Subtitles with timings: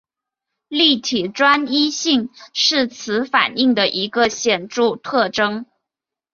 [0.67, 5.67] 立体专一性是此反应的一个显着特征。